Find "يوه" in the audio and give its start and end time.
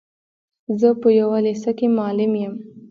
1.19-1.39